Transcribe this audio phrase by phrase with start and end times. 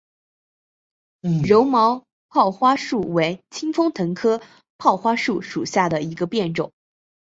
[1.45, 4.41] 柔毛泡花树为清风藤科
[4.79, 6.73] 泡花树属下的一个变种。